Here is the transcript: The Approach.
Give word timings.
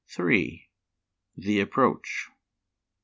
The 1.37 1.59
Approach. 1.59 2.31